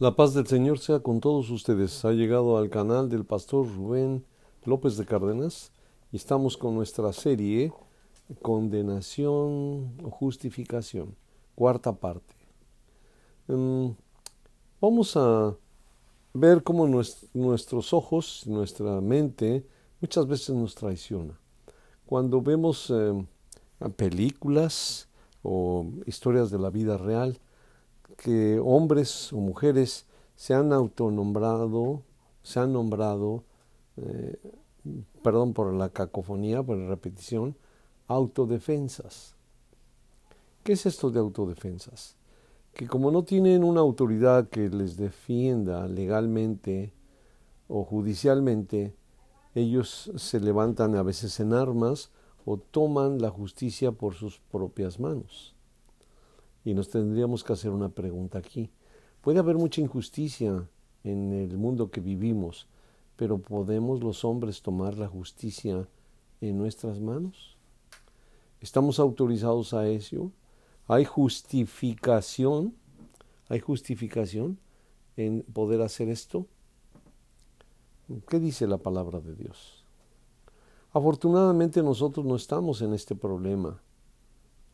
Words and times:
La 0.00 0.16
paz 0.16 0.32
del 0.32 0.46
Señor 0.46 0.78
sea 0.78 1.00
con 1.00 1.20
todos 1.20 1.50
ustedes. 1.50 2.06
Ha 2.06 2.12
llegado 2.12 2.56
al 2.56 2.70
canal 2.70 3.10
del 3.10 3.26
pastor 3.26 3.66
Rubén 3.70 4.24
López 4.64 4.96
de 4.96 5.04
Cárdenas 5.04 5.72
y 6.10 6.16
estamos 6.16 6.56
con 6.56 6.74
nuestra 6.74 7.12
serie 7.12 7.70
Condenación 8.40 9.92
o 10.02 10.10
Justificación, 10.10 11.14
cuarta 11.54 11.92
parte. 11.92 12.34
Em, 13.46 13.94
vamos 14.80 15.18
a 15.18 15.54
ver 16.32 16.62
cómo 16.62 16.88
nuestros 17.34 17.92
ojos, 17.92 18.44
nuestra 18.46 19.02
mente, 19.02 19.66
muchas 20.00 20.26
veces 20.26 20.56
nos 20.56 20.74
traiciona. 20.74 21.38
Cuando 22.06 22.40
vemos 22.40 22.88
em, 22.88 23.26
películas 23.96 25.10
o 25.42 25.84
historias 26.06 26.50
de 26.50 26.58
la 26.58 26.70
vida 26.70 26.96
real, 26.96 27.38
que 28.20 28.60
hombres 28.62 29.32
o 29.32 29.38
mujeres 29.38 30.04
se 30.36 30.52
han 30.52 30.74
autonombrado, 30.74 32.02
se 32.42 32.60
han 32.60 32.74
nombrado, 32.74 33.44
eh, 33.96 34.36
perdón 35.22 35.54
por 35.54 35.72
la 35.72 35.88
cacofonía, 35.88 36.62
por 36.62 36.76
la 36.76 36.86
repetición, 36.86 37.56
autodefensas. 38.08 39.36
¿Qué 40.62 40.74
es 40.74 40.84
esto 40.84 41.10
de 41.10 41.18
autodefensas? 41.18 42.16
Que 42.74 42.86
como 42.86 43.10
no 43.10 43.24
tienen 43.24 43.64
una 43.64 43.80
autoridad 43.80 44.50
que 44.50 44.68
les 44.68 44.98
defienda 44.98 45.88
legalmente 45.88 46.92
o 47.68 47.84
judicialmente, 47.84 48.94
ellos 49.54 50.12
se 50.16 50.40
levantan 50.40 50.94
a 50.94 51.02
veces 51.02 51.40
en 51.40 51.54
armas 51.54 52.10
o 52.44 52.58
toman 52.58 53.18
la 53.18 53.30
justicia 53.30 53.92
por 53.92 54.14
sus 54.14 54.40
propias 54.50 55.00
manos. 55.00 55.54
Y 56.64 56.74
nos 56.74 56.90
tendríamos 56.90 57.42
que 57.42 57.52
hacer 57.52 57.70
una 57.70 57.88
pregunta 57.88 58.38
aquí. 58.38 58.70
Puede 59.20 59.38
haber 59.38 59.56
mucha 59.56 59.80
injusticia 59.80 60.68
en 61.04 61.32
el 61.32 61.56
mundo 61.56 61.90
que 61.90 62.00
vivimos, 62.00 62.68
pero 63.16 63.38
¿podemos 63.38 64.02
los 64.02 64.24
hombres 64.24 64.62
tomar 64.62 64.96
la 64.98 65.08
justicia 65.08 65.88
en 66.40 66.58
nuestras 66.58 67.00
manos? 67.00 67.56
¿Estamos 68.60 68.98
autorizados 68.98 69.72
a 69.72 69.88
eso? 69.88 70.32
¿Hay 70.86 71.04
justificación? 71.04 72.74
¿Hay 73.48 73.60
justificación 73.60 74.58
en 75.16 75.42
poder 75.42 75.82
hacer 75.82 76.08
esto? 76.08 76.46
¿Qué 78.28 78.40
dice 78.40 78.66
la 78.66 78.78
palabra 78.78 79.20
de 79.20 79.34
Dios? 79.34 79.84
Afortunadamente 80.92 81.82
nosotros 81.82 82.26
no 82.26 82.34
estamos 82.34 82.82
en 82.82 82.92
este 82.92 83.14
problema. 83.14 83.80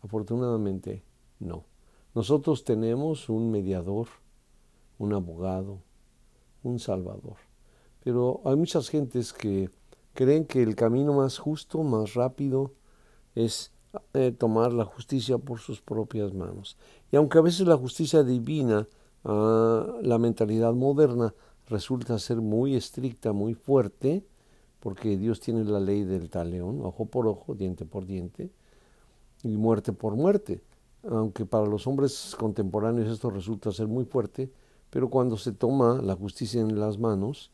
Afortunadamente 0.03 1.03
no. 1.38 1.64
Nosotros 2.17 2.64
tenemos 2.64 3.28
un 3.28 3.50
mediador, 3.50 4.09
un 4.97 5.12
abogado, 5.12 5.83
un 6.62 6.78
salvador. 6.78 7.36
Pero 8.03 8.41
hay 8.47 8.56
muchas 8.56 8.89
gentes 8.89 9.34
que 9.34 9.69
creen 10.14 10.47
que 10.47 10.62
el 10.62 10.75
camino 10.77 11.12
más 11.12 11.37
justo, 11.37 11.83
más 11.83 12.14
rápido, 12.14 12.72
es 13.34 13.70
eh, 14.14 14.33
tomar 14.33 14.72
la 14.72 14.87
justicia 14.87 15.37
por 15.37 15.59
sus 15.59 15.83
propias 15.83 16.33
manos. 16.33 16.78
Y 17.12 17.17
aunque 17.17 17.37
a 17.37 17.42
veces 17.42 17.67
la 17.67 17.77
justicia 17.77 18.22
divina, 18.22 18.89
ah, 19.25 19.87
la 20.00 20.17
mentalidad 20.17 20.72
moderna, 20.72 21.34
resulta 21.69 22.19
ser 22.19 22.39
muy 22.39 22.77
estricta, 22.77 23.34
muy 23.34 23.53
fuerte, 23.53 24.25
porque 24.81 25.19
Dios 25.19 25.39
tiene 25.41 25.64
la 25.64 25.81
ley 25.81 26.05
del 26.05 26.31
taleón, 26.31 26.81
ojo 26.83 27.05
por 27.05 27.27
ojo, 27.27 27.55
diente 27.55 27.84
por 27.84 28.06
diente, 28.06 28.50
y 29.42 29.59
muerte 29.59 29.92
por 29.92 30.17
muerte 30.17 30.62
aunque 31.10 31.46
para 31.46 31.66
los 31.66 31.86
hombres 31.86 32.36
contemporáneos 32.38 33.08
esto 33.08 33.30
resulta 33.30 33.72
ser 33.72 33.86
muy 33.86 34.04
fuerte, 34.04 34.50
pero 34.90 35.08
cuando 35.10 35.36
se 35.36 35.52
toma 35.52 36.00
la 36.02 36.14
justicia 36.14 36.60
en 36.60 36.78
las 36.78 36.98
manos, 36.98 37.50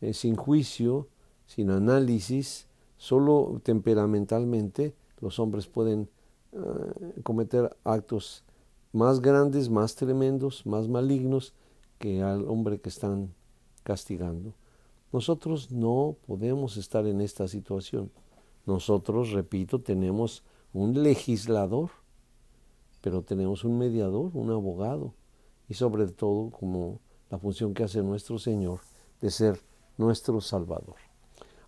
eh, 0.00 0.12
sin 0.12 0.36
juicio, 0.36 1.08
sin 1.46 1.70
análisis, 1.70 2.66
solo 2.96 3.60
temperamentalmente, 3.62 4.94
los 5.20 5.38
hombres 5.38 5.66
pueden 5.66 6.08
eh, 6.52 7.20
cometer 7.22 7.76
actos 7.84 8.44
más 8.92 9.20
grandes, 9.20 9.70
más 9.70 9.94
tremendos, 9.94 10.66
más 10.66 10.88
malignos 10.88 11.54
que 11.98 12.22
al 12.22 12.46
hombre 12.48 12.80
que 12.80 12.88
están 12.88 13.32
castigando. 13.84 14.54
Nosotros 15.12 15.70
no 15.70 16.16
podemos 16.26 16.76
estar 16.76 17.06
en 17.06 17.20
esta 17.20 17.48
situación. 17.48 18.10
Nosotros, 18.66 19.32
repito, 19.32 19.80
tenemos 19.80 20.42
un 20.72 21.02
legislador 21.02 21.90
pero 23.02 23.22
tenemos 23.22 23.64
un 23.64 23.76
mediador, 23.76 24.30
un 24.32 24.50
abogado, 24.50 25.12
y 25.68 25.74
sobre 25.74 26.06
todo 26.06 26.50
como 26.50 27.00
la 27.30 27.38
función 27.38 27.74
que 27.74 27.82
hace 27.84 28.02
nuestro 28.02 28.38
Señor 28.38 28.80
de 29.20 29.30
ser 29.30 29.60
nuestro 29.98 30.40
Salvador. 30.40 30.96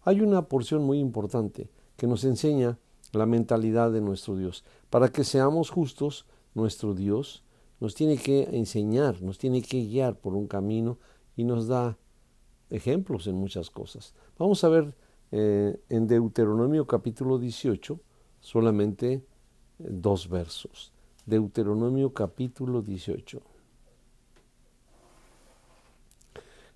Hay 0.03 0.21
una 0.21 0.49
porción 0.49 0.85
muy 0.85 0.99
importante 0.99 1.71
que 1.97 2.07
nos 2.07 2.25
enseña 2.25 2.79
la 3.13 3.27
mentalidad 3.27 3.93
de 3.93 4.01
nuestro 4.01 4.37
Dios. 4.37 4.65
Para 4.91 5.09
que 5.09 5.25
seamos 5.25 5.71
justos, 5.71 6.27
nuestro 6.55 6.95
Dios 6.95 7.45
nos 7.81 7.95
tiene 7.95 8.17
que 8.17 8.43
enseñar, 8.53 9.21
nos 9.23 9.39
tiene 9.39 9.63
que 9.63 9.85
guiar 9.85 10.17
por 10.17 10.35
un 10.35 10.47
camino 10.47 10.99
y 11.37 11.45
nos 11.45 11.67
da 11.67 11.99
ejemplos 12.71 13.27
en 13.27 13.37
muchas 13.37 13.71
cosas. 13.71 14.15
Vamos 14.39 14.63
a 14.65 14.69
ver 14.69 14.95
eh, 15.33 15.81
en 15.89 16.07
Deuteronomio 16.07 16.87
capítulo 16.87 17.39
18 17.39 17.99
solamente 18.41 19.25
dos 19.79 20.29
versos. 20.29 20.94
Deuteronomio 21.27 22.13
capítulo 22.13 22.83
18. 22.83 23.41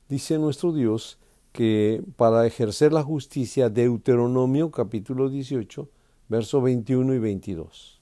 Dice 0.09 0.39
nuestro 0.39 0.73
Dios 0.73 1.19
que 1.53 2.03
para 2.17 2.47
ejercer 2.47 2.93
la 2.93 3.03
justicia, 3.03 3.69
Deuteronomio 3.69 4.71
capítulo 4.71 5.29
18, 5.29 5.89
verso 6.29 6.63
21 6.63 7.15
y 7.15 7.19
22, 7.19 8.01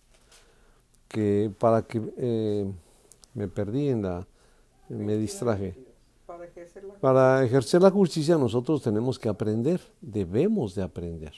que 1.09 1.51
para 1.59 1.83
que 1.83 2.01
eh, 2.17 2.71
me 3.35 3.49
perdí 3.49 3.89
en 3.89 4.03
la, 4.03 4.27
me 4.89 5.17
distraje. 5.17 5.75
Para 7.01 7.45
ejercer 7.45 7.83
la 7.83 7.91
justicia 7.91 8.37
nosotros 8.37 8.83
tenemos 8.83 9.19
que 9.19 9.29
aprender, 9.29 9.81
debemos 10.01 10.75
de 10.75 10.83
aprender. 10.83 11.33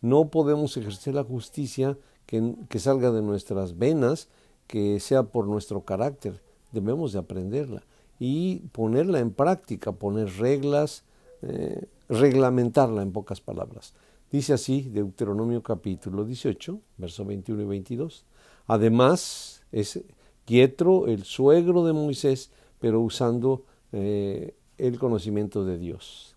No 0.00 0.30
podemos 0.30 0.76
ejercer 0.76 1.14
la 1.14 1.24
justicia 1.24 1.96
que, 2.28 2.78
salga 2.78 3.10
de 3.10 3.22
nuestras 3.22 3.78
venas, 3.78 4.28
que 4.66 5.00
sea 5.00 5.22
por 5.22 5.46
nuestro 5.46 5.80
carácter. 5.80 6.42
Debemos 6.72 7.14
de 7.14 7.20
aprenderla 7.20 7.82
y 8.18 8.58
ponerla 8.72 9.20
en 9.20 9.30
práctica, 9.30 9.92
poner 9.92 10.28
reglas, 10.36 11.04
eh, 11.40 11.86
reglamentarla 12.10 13.00
en 13.00 13.12
pocas 13.12 13.40
palabras. 13.40 13.94
Dice 14.30 14.52
así 14.52 14.82
Deuteronomio 14.82 15.62
capítulo 15.62 16.26
18, 16.26 16.78
verso 16.98 17.24
21 17.24 17.62
y 17.62 17.66
22. 17.66 18.26
Además, 18.66 19.62
es 19.72 19.98
Pietro, 20.44 21.06
el 21.06 21.24
suegro 21.24 21.86
de 21.86 21.94
Moisés, 21.94 22.50
pero 22.78 23.00
usando 23.00 23.64
eh, 23.92 24.54
el 24.76 24.98
conocimiento 24.98 25.64
de 25.64 25.78
Dios. 25.78 26.36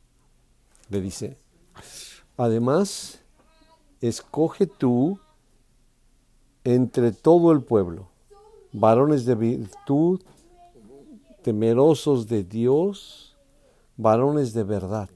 Le 0.90 1.02
dice, 1.02 1.38
además, 2.38 3.20
escoge 4.00 4.68
tú 4.68 5.20
entre 6.64 7.12
todo 7.12 7.52
el 7.52 7.62
pueblo, 7.62 8.08
varones 8.72 9.26
de 9.26 9.36
virtud, 9.36 10.22
temerosos 11.42 12.28
de 12.28 12.44
Dios, 12.44 13.36
varones 13.98 14.54
de 14.54 14.64
verdad, 14.64 15.10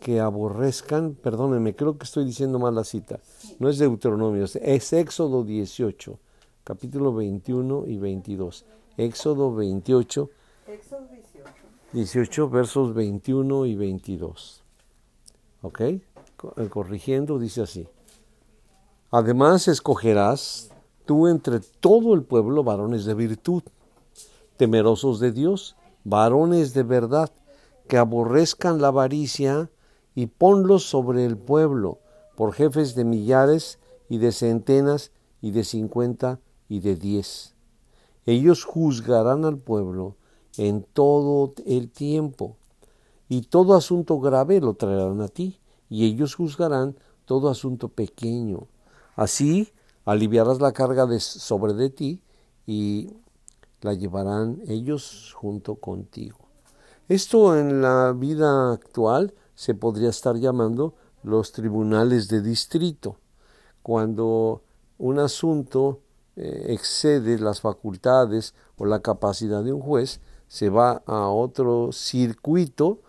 que 0.00 0.20
aborrezcan, 0.20 1.14
perdónenme, 1.14 1.74
creo 1.74 1.98
que 1.98 2.04
estoy 2.04 2.24
diciendo 2.24 2.58
mal 2.58 2.74
la 2.74 2.84
cita, 2.84 3.20
no 3.58 3.68
es 3.68 3.78
Deuteronomio, 3.78 4.44
es 4.44 4.92
Éxodo 4.92 5.44
18, 5.44 6.18
capítulo 6.64 7.14
21 7.14 7.86
y 7.86 7.96
22. 7.96 8.64
Éxodo 8.96 9.54
28, 9.54 10.30
18, 11.92 12.48
versos 12.50 12.94
21 12.94 13.66
y 13.66 13.74
22. 13.74 14.62
¿Ok? 15.62 15.80
Eh, 15.80 16.00
corrigiendo, 16.68 17.38
dice 17.38 17.62
así. 17.62 17.86
Además 19.10 19.68
escogerás 19.68 20.70
tú 21.04 21.28
entre 21.28 21.60
todo 21.60 22.14
el 22.14 22.24
pueblo 22.24 22.64
varones 22.64 23.04
de 23.04 23.14
virtud, 23.14 23.62
temerosos 24.56 25.20
de 25.20 25.30
Dios, 25.30 25.76
varones 26.02 26.74
de 26.74 26.82
verdad, 26.82 27.30
que 27.88 27.98
aborrezcan 27.98 28.80
la 28.80 28.88
avaricia, 28.88 29.70
y 30.16 30.26
ponlos 30.26 30.84
sobre 30.84 31.24
el 31.24 31.36
pueblo, 31.36 32.00
por 32.36 32.52
jefes 32.52 32.94
de 32.94 33.04
millares 33.04 33.78
y 34.08 34.18
de 34.18 34.32
centenas 34.32 35.12
y 35.40 35.52
de 35.52 35.62
cincuenta 35.62 36.40
y 36.68 36.80
de 36.80 36.96
diez. 36.96 37.54
Ellos 38.24 38.64
juzgarán 38.64 39.44
al 39.44 39.58
pueblo 39.58 40.16
en 40.56 40.82
todo 40.82 41.52
el 41.64 41.90
tiempo, 41.90 42.56
y 43.28 43.42
todo 43.42 43.74
asunto 43.74 44.18
grave 44.18 44.60
lo 44.60 44.74
traerán 44.74 45.20
a 45.20 45.28
ti, 45.28 45.60
y 45.88 46.06
ellos 46.06 46.34
juzgarán 46.34 46.96
todo 47.24 47.48
asunto 47.50 47.88
pequeño 47.88 48.66
Así 49.16 49.72
aliviarás 50.04 50.60
la 50.60 50.72
carga 50.72 51.06
de, 51.06 51.18
sobre 51.18 51.72
de 51.72 51.90
ti 51.90 52.22
y 52.66 53.10
la 53.80 53.94
llevarán 53.94 54.60
ellos 54.68 55.34
junto 55.34 55.76
contigo. 55.76 56.38
Esto 57.08 57.58
en 57.58 57.82
la 57.82 58.12
vida 58.12 58.72
actual 58.72 59.34
se 59.54 59.74
podría 59.74 60.10
estar 60.10 60.36
llamando 60.36 60.94
los 61.22 61.52
tribunales 61.52 62.28
de 62.28 62.42
distrito, 62.42 63.16
cuando 63.82 64.62
un 64.98 65.18
asunto 65.18 66.00
eh, 66.36 66.66
excede 66.68 67.38
las 67.38 67.60
facultades 67.60 68.54
o 68.76 68.84
la 68.84 69.00
capacidad 69.00 69.64
de 69.64 69.72
un 69.72 69.80
juez, 69.80 70.20
se 70.48 70.68
va 70.68 71.02
a 71.06 71.28
otro 71.28 71.90
circuito 71.92 73.00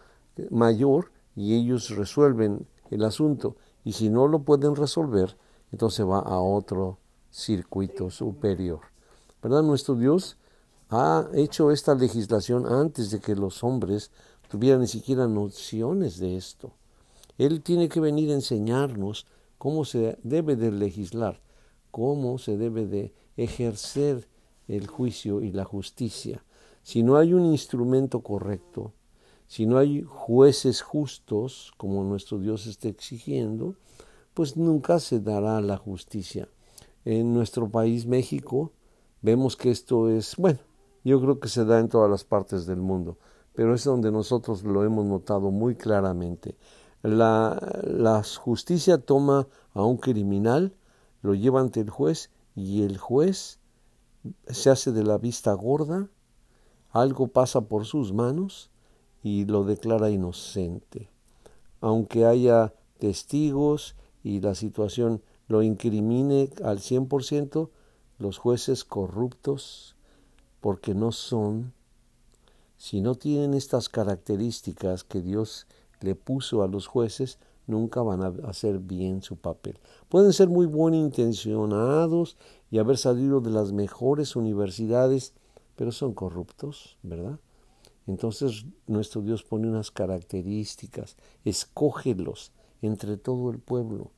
mayor 0.50 1.12
y 1.36 1.56
ellos 1.56 1.90
resuelven 1.90 2.68
el 2.90 3.04
asunto. 3.04 3.56
Y 3.84 3.94
si 3.94 4.10
no 4.10 4.28
lo 4.28 4.40
pueden 4.40 4.76
resolver, 4.76 5.38
entonces 5.72 6.06
va 6.06 6.20
a 6.20 6.40
otro 6.40 6.98
circuito 7.32 8.10
superior. 8.10 8.82
¿Verdad? 9.42 9.64
Nuestro 9.64 9.96
Dios 9.96 10.38
ha 10.90 11.28
hecho 11.34 11.72
esta 11.72 11.96
legislación 11.96 12.66
antes 12.66 13.12
de 13.12 13.20
que 13.20 13.36
los 13.36 13.64
hombres 13.64 14.12
tuvieran 14.50 14.82
ni 14.82 14.88
siquiera 14.88 15.28
nociones 15.28 16.18
de 16.18 16.38
esto. 16.38 16.72
Él 17.38 17.62
tiene 17.62 17.90
que 17.90 18.00
venir 18.00 18.32
a 18.32 18.36
enseñarnos 18.36 19.28
cómo 19.58 19.86
se 19.86 20.18
debe 20.24 20.56
de 20.56 20.72
legislar, 20.72 21.42
cómo 21.92 22.38
se 22.38 22.58
debe 22.58 22.86
de 22.88 23.14
ejercer 23.36 24.28
el 24.68 24.88
juicio 24.88 25.42
y 25.42 25.52
la 25.52 25.66
justicia. 25.66 26.44
Si 26.84 27.04
no 27.04 27.18
hay 27.18 27.34
un 27.34 27.46
instrumento 27.46 28.22
correcto, 28.22 28.94
si 29.48 29.66
no 29.66 29.78
hay 29.78 30.04
jueces 30.04 30.82
justos, 30.82 31.72
como 31.78 32.04
nuestro 32.04 32.40
Dios 32.40 32.66
está 32.68 32.90
exigiendo, 32.90 33.76
pues 34.38 34.56
nunca 34.56 35.00
se 35.00 35.20
dará 35.20 35.60
la 35.62 35.78
justicia. 35.78 36.48
En 37.06 37.34
nuestro 37.34 37.72
país, 37.72 38.06
México, 38.06 38.72
vemos 39.24 39.56
que 39.56 39.72
esto 39.72 40.12
es, 40.12 40.36
bueno, 40.36 40.60
yo 41.04 41.20
creo 41.20 41.40
que 41.40 41.48
se 41.48 41.66
da 41.66 41.80
en 41.80 41.90
todas 41.90 42.08
las 42.08 42.24
partes 42.24 42.68
del 42.68 42.78
mundo, 42.78 43.18
pero 43.56 43.74
es 43.74 43.84
donde 43.84 44.12
nosotros 44.12 44.62
lo 44.62 44.84
hemos 44.84 45.08
notado 45.08 45.50
muy 45.50 45.74
claramente. 45.74 46.56
La, 47.02 47.60
la 47.82 48.22
justicia 48.24 49.00
toma 49.00 49.48
a 49.74 49.82
un 49.82 49.98
criminal, 49.98 50.76
lo 51.24 51.34
lleva 51.34 51.60
ante 51.60 51.80
el 51.80 51.90
juez 51.90 52.30
y 52.54 52.84
el 52.84 53.00
juez 53.00 53.58
se 54.48 54.70
hace 54.70 54.92
de 54.92 55.04
la 55.04 55.18
vista 55.18 55.52
gorda, 55.54 56.12
algo 56.92 57.30
pasa 57.30 57.62
por 57.62 57.86
sus 57.88 58.14
manos 58.14 58.70
y 59.24 59.46
lo 59.46 59.64
declara 59.64 60.12
inocente. 60.12 61.10
Aunque 61.82 62.28
haya 62.28 62.76
testigos 63.00 63.96
y 64.24 64.42
la 64.42 64.56
situación 64.56 65.22
lo 65.48 65.64
incrimine 65.64 66.50
al 66.64 66.80
cien 66.80 67.08
por 67.08 67.24
ciento, 67.24 67.72
los 68.20 68.38
jueces 68.38 68.84
corruptos, 68.84 69.96
porque 70.60 70.94
no 70.94 71.12
son, 71.12 71.74
si 72.78 73.02
no 73.02 73.16
tienen 73.16 73.54
estas 73.54 73.90
características 73.90 75.04
que 75.04 75.22
Dios 75.22 75.68
le 76.02 76.16
puso 76.16 76.64
a 76.64 76.68
los 76.68 76.88
jueces, 76.88 77.40
nunca 77.68 78.02
van 78.02 78.24
a 78.24 78.34
hacer 78.48 78.80
bien 78.80 79.22
su 79.22 79.36
papel. 79.38 79.80
Pueden 80.10 80.34
ser 80.34 80.48
muy 80.48 80.66
buen 80.66 80.94
intencionados 80.94 82.38
y 82.72 82.80
haber 82.80 82.98
salido 82.98 83.42
de 83.42 83.52
las 83.52 83.72
mejores 83.72 84.36
universidades, 84.36 85.34
pero 85.76 85.92
son 85.92 86.14
corruptos, 86.14 86.98
¿verdad? 87.04 87.40
Entonces 88.08 88.66
nuestro 88.88 89.22
Dios 89.22 89.44
pone 89.44 89.68
unas 89.68 89.92
características, 89.92 91.18
escógelos 91.44 92.52
entre 92.82 93.18
todo 93.18 93.50
el 93.52 93.60
pueblo. 93.60 94.12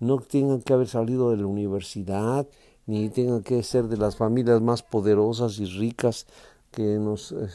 No 0.00 0.18
tengan 0.18 0.62
que 0.62 0.72
haber 0.72 0.88
salido 0.88 1.30
de 1.30 1.38
la 1.38 1.46
universidad, 1.46 2.46
ni 2.86 3.10
tengan 3.10 3.42
que 3.42 3.62
ser 3.62 3.88
de 3.88 3.96
las 3.96 4.16
familias 4.16 4.60
más 4.60 4.82
poderosas 4.82 5.58
y 5.58 5.66
ricas 5.66 6.26
que 6.70 6.98
nos 6.98 7.32
eh, 7.32 7.48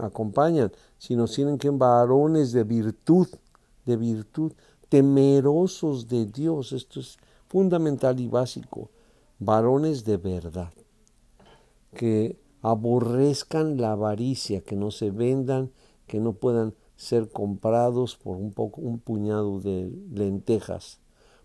acompañan, 0.00 0.72
sino 0.98 1.26
tienen 1.26 1.58
que 1.58 1.70
varones 1.70 2.52
de 2.52 2.64
virtud, 2.64 3.28
de 3.84 3.96
virtud, 3.96 4.52
temerosos 4.88 6.08
de 6.08 6.26
Dios. 6.26 6.72
Esto 6.72 7.00
es 7.00 7.18
fundamental 7.48 8.20
y 8.20 8.28
básico. 8.28 8.90
Varones 9.38 10.04
de 10.04 10.16
verdad, 10.16 10.72
que 11.94 12.38
aborrezcan 12.62 13.80
la 13.80 13.92
avaricia, 13.92 14.60
que 14.60 14.76
no 14.76 14.90
se 14.90 15.10
vendan, 15.10 15.70
que 16.06 16.20
no 16.20 16.32
puedan 16.32 16.74
ser 16.96 17.28
comprados 17.28 18.16
por 18.16 18.36
un 18.36 18.52
poco 18.52 18.80
un 18.80 18.98
puñado 18.98 19.60
de 19.60 19.92
lentejas. 20.12 20.98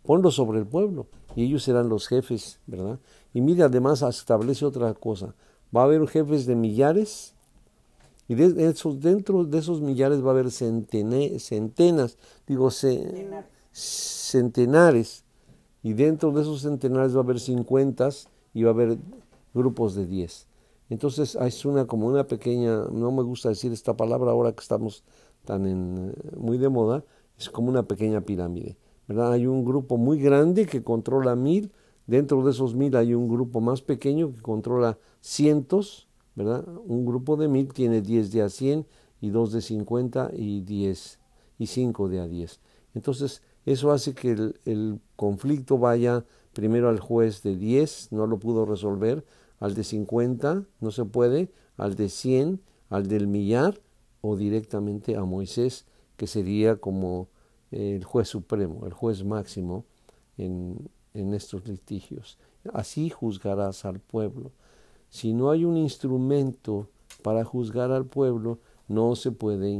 Ponlo 0.03 0.31
sobre 0.31 0.59
el 0.59 0.65
pueblo 0.65 1.07
y 1.36 1.44
ellos 1.44 1.63
serán 1.63 1.89
los 1.89 2.07
jefes, 2.07 2.59
¿verdad? 2.65 3.00
Y 3.33 3.42
mira, 3.42 3.65
además 3.65 4.01
establece 4.01 4.65
otra 4.65 4.94
cosa. 4.94 5.36
Va 5.75 5.81
a 5.81 5.86
haber 5.86 6.07
jefes 6.07 6.45
de 6.45 6.56
millares 6.56 7.36
y 8.27 8.42
esos, 8.63 9.01
dentro 9.01 9.44
de 9.44 9.59
esos 9.59 9.81
millares 9.81 10.24
va 10.24 10.30
a 10.30 10.31
haber 10.31 10.51
centenas, 10.51 12.18
digo, 12.48 12.71
centenares. 13.71 15.25
Y 15.83 15.94
dentro 15.94 16.31
de 16.31 16.42
esos 16.42 16.62
centenares 16.62 17.13
va 17.13 17.19
a 17.19 17.24
haber 17.24 17.39
cincuentas 17.42 18.30
y 18.53 18.63
va 18.63 18.69
a 18.69 18.74
haber 18.74 18.98
grupos 19.53 19.95
de 19.95 20.06
diez. 20.06 20.48
Entonces 20.89 21.36
es 21.36 21.65
una 21.65 21.88
como 21.88 22.07
una 22.07 22.25
pequeña, 22.25 22.86
no 22.92 23.12
me 23.12 23.24
gusta 23.24 23.50
decir 23.50 23.74
esta 23.74 23.98
palabra 23.98 24.31
ahora 24.31 24.53
que 24.53 24.62
estamos 24.62 25.03
tan 25.45 25.65
en, 25.65 26.13
muy 26.38 26.57
de 26.57 26.69
moda, 26.69 27.03
es 27.38 27.49
como 27.49 27.69
una 27.69 27.83
pequeña 27.83 28.21
pirámide. 28.21 28.77
¿verdad? 29.07 29.33
Hay 29.33 29.47
un 29.47 29.65
grupo 29.65 29.97
muy 29.97 30.19
grande 30.19 30.65
que 30.65 30.83
controla 30.83 31.35
mil, 31.35 31.71
dentro 32.07 32.43
de 32.43 32.51
esos 32.51 32.75
mil 32.75 32.95
hay 32.95 33.13
un 33.13 33.27
grupo 33.27 33.59
más 33.59 33.81
pequeño 33.81 34.33
que 34.33 34.41
controla 34.41 34.97
cientos, 35.19 36.07
¿verdad? 36.35 36.65
Un 36.85 37.05
grupo 37.05 37.35
de 37.35 37.47
mil 37.47 37.73
tiene 37.73 38.01
diez 38.01 38.31
de 38.31 38.41
a 38.41 38.49
cien 38.49 38.85
y 39.19 39.29
dos 39.29 39.51
de 39.51 39.61
cincuenta 39.61 40.31
y 40.33 40.61
diez 40.61 41.19
y 41.57 41.67
cinco 41.67 42.07
de 42.07 42.19
a 42.19 42.27
diez. 42.27 42.61
Entonces 42.93 43.41
eso 43.65 43.91
hace 43.91 44.13
que 44.13 44.31
el, 44.31 44.59
el 44.65 44.99
conflicto 45.15 45.77
vaya 45.77 46.25
primero 46.53 46.89
al 46.89 46.99
juez 46.99 47.43
de 47.43 47.55
diez, 47.55 48.07
no 48.11 48.27
lo 48.27 48.39
pudo 48.39 48.65
resolver, 48.65 49.25
al 49.59 49.75
de 49.75 49.83
50, 49.83 50.63
no 50.79 50.91
se 50.91 51.05
puede, 51.05 51.51
al 51.77 51.95
de 51.95 52.09
100, 52.09 52.61
al 52.89 53.07
del 53.07 53.27
millar 53.27 53.79
o 54.21 54.35
directamente 54.35 55.15
a 55.15 55.23
Moisés, 55.23 55.85
que 56.18 56.27
sería 56.27 56.77
como 56.77 57.27
el 57.71 58.03
juez 58.03 58.27
supremo, 58.27 58.85
el 58.85 58.94
juez 58.94 59.23
máximo 59.23 59.85
en, 60.38 60.89
en 61.13 61.33
estos 61.33 61.68
litigios. 61.68 62.38
Así 62.73 63.09
juzgarás 63.09 63.85
al 63.85 64.00
pueblo. 64.00 64.51
Si 65.09 65.33
no 65.33 65.51
hay 65.51 65.65
un 65.65 65.77
instrumento 65.77 66.89
para 67.21 67.44
juzgar 67.44 67.91
al 67.91 68.06
pueblo, 68.06 68.59
no 68.88 69.15
se 69.15 69.31
puede 69.31 69.72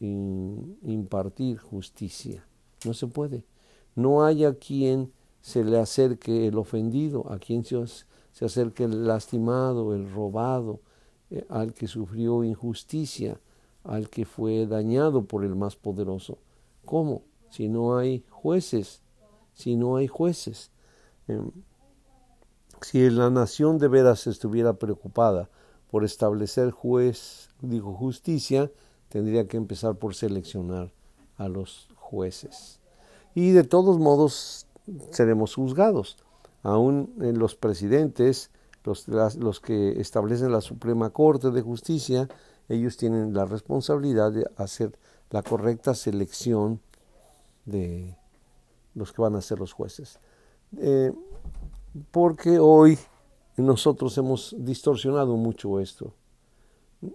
impartir 0.00 1.58
justicia. 1.58 2.46
No 2.84 2.94
se 2.94 3.06
puede. 3.06 3.44
No 3.94 4.24
hay 4.24 4.44
a 4.44 4.54
quien 4.54 5.12
se 5.42 5.64
le 5.64 5.78
acerque 5.78 6.46
el 6.46 6.56
ofendido, 6.56 7.30
a 7.30 7.38
quien 7.38 7.64
se, 7.64 7.76
se 8.32 8.44
acerque 8.44 8.84
el 8.84 9.06
lastimado, 9.06 9.94
el 9.94 10.10
robado, 10.10 10.80
eh, 11.30 11.44
al 11.48 11.74
que 11.74 11.86
sufrió 11.86 12.44
injusticia, 12.44 13.40
al 13.84 14.08
que 14.10 14.24
fue 14.24 14.66
dañado 14.66 15.24
por 15.24 15.44
el 15.44 15.56
más 15.56 15.76
poderoso. 15.76 16.38
¿Cómo? 16.84 17.22
Si 17.50 17.68
no 17.68 17.96
hay 17.96 18.24
jueces, 18.28 19.02
si 19.54 19.76
no 19.76 19.96
hay 19.96 20.06
jueces. 20.06 20.70
Em, 21.28 21.50
si 22.82 23.10
la 23.10 23.30
nación 23.30 23.78
de 23.78 23.88
veras 23.88 24.26
estuviera 24.26 24.74
preocupada 24.74 25.50
por 25.90 26.04
establecer 26.04 26.70
juez, 26.70 27.50
digo 27.60 27.94
justicia, 27.94 28.70
tendría 29.08 29.46
que 29.48 29.56
empezar 29.56 29.96
por 29.96 30.14
seleccionar 30.14 30.92
a 31.36 31.48
los 31.48 31.88
jueces. 31.96 32.80
Y 33.34 33.50
de 33.50 33.64
todos 33.64 33.98
modos 33.98 34.66
seremos 35.10 35.54
juzgados 35.54 36.16
aún 36.62 37.14
en 37.20 37.38
los 37.38 37.54
presidentes, 37.54 38.50
los, 38.84 39.08
los 39.08 39.60
que 39.60 40.00
establecen 40.00 40.52
la 40.52 40.60
Suprema 40.60 41.10
Corte 41.10 41.50
de 41.50 41.62
Justicia, 41.62 42.28
ellos 42.70 42.96
tienen 42.96 43.34
la 43.34 43.44
responsabilidad 43.44 44.32
de 44.32 44.48
hacer 44.56 44.96
la 45.30 45.42
correcta 45.42 45.94
selección 45.94 46.80
de 47.66 48.16
los 48.94 49.12
que 49.12 49.22
van 49.22 49.34
a 49.34 49.40
ser 49.40 49.58
los 49.58 49.72
jueces. 49.72 50.20
Eh, 50.78 51.12
porque 52.12 52.60
hoy 52.60 52.96
nosotros 53.56 54.16
hemos 54.18 54.54
distorsionado 54.56 55.36
mucho 55.36 55.80
esto. 55.80 56.14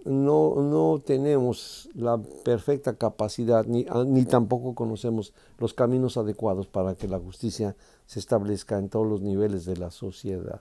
No, 0.04 0.56
no 0.56 1.00
tenemos 1.02 1.88
la 1.94 2.18
perfecta 2.44 2.96
capacidad, 2.96 3.64
ah, 3.88 4.04
ni 4.04 4.24
tampoco 4.24 4.74
conocemos 4.74 5.32
los 5.58 5.72
caminos 5.72 6.16
adecuados 6.16 6.66
para 6.66 6.96
que 6.96 7.08
la 7.08 7.20
justicia 7.20 7.76
se 8.04 8.18
establezca 8.18 8.78
en 8.78 8.88
todos 8.88 9.06
los 9.06 9.22
niveles 9.22 9.64
de 9.64 9.76
la 9.76 9.90
sociedad. 9.90 10.60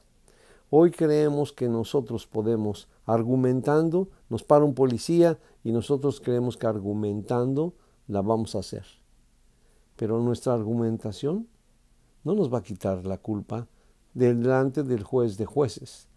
Hoy 0.77 0.91
creemos 0.91 1.53
que 1.53 1.69
nosotros 1.69 2.27
podemos, 2.27 2.89
argumentando, 3.05 4.09
nos 4.27 4.43
para 4.43 4.65
un 4.65 4.73
policía 4.73 5.39
y 5.63 5.71
nosotros 5.71 6.19
creemos 6.19 6.57
que 6.57 6.67
argumentando 6.67 7.75
la 8.09 8.21
vamos 8.21 8.55
a 8.55 8.59
hacer. 8.59 8.85
Pero 9.95 10.19
nuestra 10.19 10.53
argumentación 10.53 11.47
no 12.25 12.35
nos 12.35 12.53
va 12.53 12.57
a 12.57 12.63
quitar 12.63 13.05
la 13.05 13.19
culpa 13.19 13.69
delante 14.13 14.83
del 14.83 15.01
juez 15.03 15.37
de 15.37 15.45
jueces. 15.45 16.09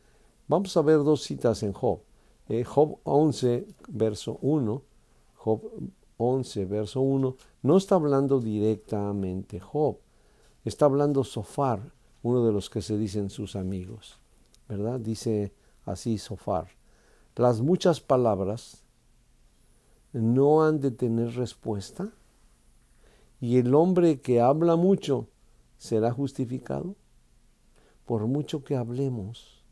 Vamos 0.48 0.76
a 0.76 0.82
ver 0.82 1.04
dos 1.04 1.22
citas 1.22 1.62
en 1.62 1.72
Job. 1.72 2.00
eh, 2.48 2.64
Job 2.64 2.98
11, 3.04 3.64
verso 3.86 4.40
1, 4.42 4.82
Job 5.36 5.70
11, 6.16 6.64
verso 6.64 7.00
1, 7.00 7.36
no 7.62 7.76
está 7.76 7.94
hablando 7.94 8.40
directamente 8.40 9.60
Job, 9.60 9.98
está 10.64 10.86
hablando 10.86 11.22
Sofar, 11.22 11.92
uno 12.24 12.44
de 12.44 12.50
los 12.50 12.68
que 12.68 12.82
se 12.82 12.98
dicen 12.98 13.30
sus 13.30 13.54
amigos, 13.54 14.18
¿verdad? 14.68 15.00
Dice 15.00 15.52
así 15.84 16.18
Sofar, 16.18 16.68
las 17.36 17.60
muchas 17.60 18.00
palabras 18.00 18.82
no 20.12 20.64
han 20.64 20.80
de 20.80 20.90
tener 20.90 21.34
respuesta 21.34 22.10
y 23.40 23.58
el 23.58 23.74
hombre 23.74 24.20
que 24.20 24.40
habla 24.40 24.76
mucho 24.76 25.28
será 25.76 26.10
justificado 26.12 26.96
por 28.04 28.26
mucho 28.26 28.64
que 28.64 28.74
hablemos. 28.74 29.62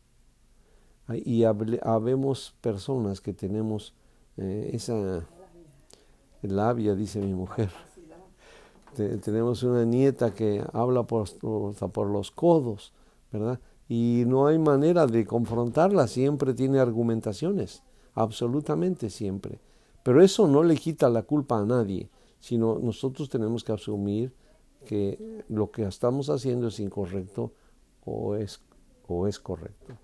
Y 1.08 1.44
habemos 1.44 2.54
personas 2.60 3.20
que 3.20 3.32
tenemos 3.32 3.94
eh, 4.36 4.70
esa 4.72 5.24
labia, 6.42 6.94
dice 6.94 7.20
mi 7.20 7.32
mujer. 7.32 7.70
tenemos 9.24 9.62
una 9.62 9.84
nieta 9.84 10.34
que 10.34 10.64
habla 10.72 11.04
por, 11.04 11.28
por 11.38 12.06
los 12.08 12.30
codos, 12.30 12.92
¿verdad? 13.32 13.58
Y 13.88 14.24
no 14.26 14.46
hay 14.46 14.58
manera 14.58 15.06
de 15.06 15.24
confrontarla, 15.26 16.08
siempre 16.08 16.54
tiene 16.54 16.80
argumentaciones, 16.80 17.82
absolutamente 18.14 19.10
siempre. 19.10 19.60
Pero 20.02 20.22
eso 20.22 20.48
no 20.48 20.62
le 20.62 20.76
quita 20.76 21.08
la 21.08 21.22
culpa 21.22 21.58
a 21.58 21.64
nadie, 21.64 22.10
sino 22.40 22.78
nosotros 22.78 23.28
tenemos 23.28 23.64
que 23.64 23.72
asumir 23.72 24.32
que 24.84 25.44
lo 25.48 25.70
que 25.70 25.84
estamos 25.84 26.30
haciendo 26.30 26.68
es 26.68 26.80
incorrecto 26.80 27.52
o 28.04 28.36
es, 28.36 28.60
o 29.06 29.26
es 29.26 29.38
correcto. 29.38 29.94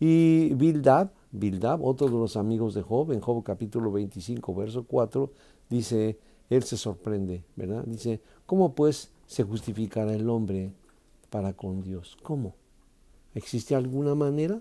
Y 0.00 0.54
Bildad, 0.54 1.10
Bildad, 1.30 1.78
otro 1.82 2.08
de 2.08 2.14
los 2.14 2.36
amigos 2.36 2.74
de 2.74 2.82
Job, 2.82 3.12
en 3.12 3.20
Job 3.20 3.42
capítulo 3.44 3.92
25, 3.92 4.54
verso 4.54 4.84
4, 4.84 5.30
dice, 5.70 6.18
él 6.50 6.62
se 6.64 6.76
sorprende, 6.76 7.44
¿verdad? 7.56 7.84
Dice, 7.86 8.20
¿cómo 8.46 8.74
pues 8.74 9.12
se 9.26 9.44
justificará 9.44 10.12
el 10.12 10.28
hombre 10.28 10.72
para 11.30 11.52
con 11.52 11.82
Dios? 11.82 12.16
¿Cómo? 12.22 12.54
¿Existe 13.34 13.74
alguna 13.74 14.14
manera? 14.14 14.60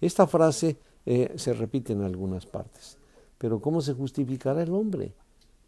Esta 0.00 0.26
frase 0.26 0.78
eh, 1.06 1.32
se 1.36 1.54
repite 1.54 1.92
en 1.92 2.02
algunas 2.02 2.46
partes, 2.46 2.98
pero 3.38 3.60
¿cómo 3.60 3.80
se 3.80 3.94
justificará 3.94 4.62
el 4.62 4.72
hombre 4.72 5.14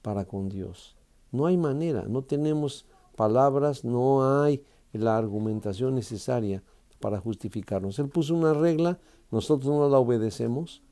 para 0.02 0.24
con 0.24 0.48
Dios? 0.48 0.96
No 1.32 1.46
hay 1.46 1.56
manera, 1.56 2.04
no 2.08 2.22
tenemos 2.22 2.86
palabras, 3.16 3.84
no 3.84 4.42
hay 4.42 4.62
la 4.92 5.16
argumentación 5.16 5.94
necesaria 5.94 6.62
para 7.00 7.20
justificarnos. 7.20 7.98
Él 7.98 8.08
puso 8.08 8.34
una 8.34 8.54
regla, 8.54 8.98
nosotros 9.30 9.74
no 9.74 9.88
la 9.88 9.98
obedecemos, 9.98 10.82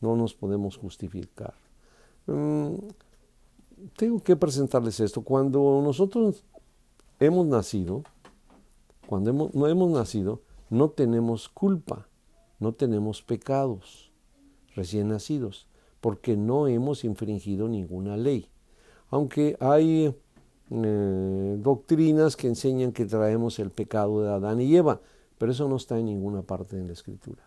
no 0.00 0.16
nos 0.16 0.34
podemos 0.34 0.76
justificar. 0.76 1.54
Mm, 2.26 2.74
tengo 3.96 4.20
que 4.20 4.36
presentarles 4.36 5.00
esto. 5.00 5.22
Cuando 5.22 5.80
nosotros 5.84 6.44
hemos 7.20 7.46
nacido, 7.46 8.02
cuando 9.06 9.50
no 9.52 9.68
hemos 9.68 9.90
nacido, 9.90 10.40
no 10.72 10.88
tenemos 10.88 11.50
culpa, 11.50 12.08
no 12.58 12.72
tenemos 12.72 13.20
pecados 13.20 14.10
recién 14.74 15.08
nacidos, 15.08 15.68
porque 16.00 16.34
no 16.34 16.66
hemos 16.66 17.04
infringido 17.04 17.68
ninguna 17.68 18.16
ley. 18.16 18.48
Aunque 19.10 19.54
hay 19.60 20.16
eh, 20.70 21.56
doctrinas 21.60 22.36
que 22.36 22.48
enseñan 22.48 22.92
que 22.92 23.04
traemos 23.04 23.58
el 23.58 23.70
pecado 23.70 24.22
de 24.22 24.30
Adán 24.30 24.62
y 24.62 24.74
Eva, 24.74 25.02
pero 25.36 25.52
eso 25.52 25.68
no 25.68 25.76
está 25.76 25.98
en 25.98 26.06
ninguna 26.06 26.40
parte 26.40 26.76
de 26.76 26.86
la 26.86 26.94
Escritura. 26.94 27.46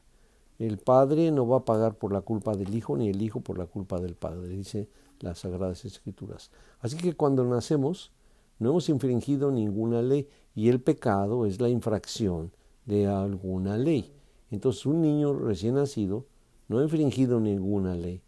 El 0.60 0.77
Padre 0.77 1.32
no 1.32 1.48
va 1.48 1.58
a 1.58 1.65
pagar 1.65 1.96
por 1.96 2.13
la 2.13 2.22
culpa 2.22 2.55
del 2.55 2.75
Hijo, 2.75 2.96
ni 2.96 3.10
el 3.10 3.24
Hijo 3.24 3.41
por 3.41 3.58
la 3.58 3.65
culpa 3.65 4.00
del 4.00 4.13
Padre, 4.13 4.50
dice 4.50 4.88
las 5.20 5.39
Sagradas 5.39 5.84
Escrituras. 5.84 6.51
Así 6.79 6.96
que 6.96 7.15
cuando 7.15 7.44
nacemos, 7.44 8.12
no 8.60 8.70
hemos 8.70 8.88
infringido 8.88 9.50
ninguna 9.50 10.03
ley 10.03 10.29
y 10.53 10.70
el 10.70 10.79
pecado 10.79 11.48
es 11.48 11.60
la 11.60 11.70
infracción 11.70 12.51
de 12.86 13.08
alguna 13.08 13.77
ley. 13.77 14.12
Entonces 14.51 14.86
un 14.86 15.01
niño 15.01 15.34
recién 15.34 15.75
nacido 15.75 16.25
no 16.68 16.80
ha 16.80 16.84
infringido 16.84 17.39
ninguna 17.39 17.96
ley, 17.96 18.22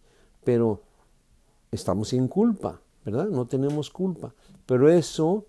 pero 0.43 0.81
estamos 1.71 2.09
sin 2.09 2.27
culpa, 2.27 2.81
¿verdad? 3.05 3.27
No 3.29 3.45
tenemos 3.45 3.89
culpa. 3.89 4.33
Pero 4.65 4.89
eso 4.89 5.45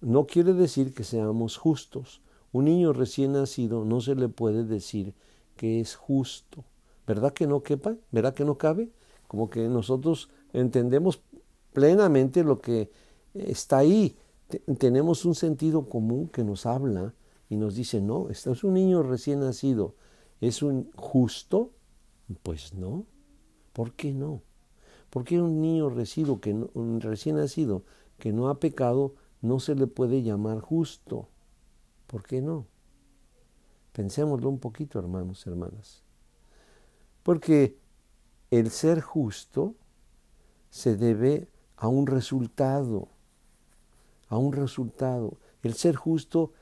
no 0.00 0.26
quiere 0.26 0.52
decir 0.52 0.94
que 0.94 1.04
seamos 1.04 1.56
justos. 1.56 2.20
Un 2.52 2.66
niño 2.66 2.92
recién 2.92 3.32
nacido 3.32 3.84
no 3.84 4.00
se 4.00 4.14
le 4.14 4.28
puede 4.28 4.64
decir 4.64 5.14
que 5.56 5.80
es 5.80 5.96
justo. 5.96 6.64
¿Verdad 7.06 7.32
que 7.32 7.46
no 7.46 7.62
quepa? 7.62 7.96
¿Verdad 8.12 8.34
que 8.34 8.44
no 8.44 8.56
cabe? 8.56 8.90
Como 9.26 9.50
que 9.50 9.68
nosotros 9.68 10.30
entendemos 10.52 11.20
plenamente 11.72 12.44
lo 12.44 12.60
que 12.60 12.90
está 13.34 13.78
ahí. 13.78 14.16
tenemos 14.78 15.24
un 15.24 15.34
sentido 15.34 15.86
común 15.88 16.28
que 16.28 16.44
nos 16.44 16.66
habla 16.66 17.12
y 17.48 17.56
nos 17.56 17.74
dice, 17.74 18.00
no, 18.00 18.28
es 18.30 18.46
un 18.64 18.74
niño 18.74 19.02
recién 19.02 19.40
nacido. 19.40 19.94
¿Es 20.40 20.62
un 20.62 20.90
justo? 20.94 21.70
Pues 22.42 22.74
no. 22.74 23.06
¿Por 23.72 23.92
qué 23.92 24.12
no? 24.12 24.42
¿Por 25.10 25.24
qué 25.24 25.40
un 25.40 25.60
niño 25.60 25.90
recién, 25.90 26.28
nacido 27.36 27.84
que 28.18 28.32
no 28.32 28.48
ha 28.48 28.58
pecado 28.58 29.14
no 29.44 29.60
se 29.60 29.74
le 29.74 29.86
puede 29.86 30.22
llamar 30.22 30.60
justo. 30.60 31.28
¿Por 32.06 32.22
qué 32.22 32.40
no? 32.40 32.66
Pensémoslo 33.92 34.48
un 34.48 34.58
poquito, 34.58 34.98
hermanos 34.98 35.46
hermanas. 35.46 36.02
Porque 37.22 37.78
el 38.50 38.70
ser 38.70 39.02
justo 39.02 39.74
se 40.70 40.96
debe 40.96 41.48
a 41.76 41.88
un 41.88 42.06
resultado, 42.06 43.08
a 44.28 44.38
un 44.38 44.52
resultado. 44.52 45.36
El 45.62 45.74
ser 45.74 45.94
justo 45.94 46.52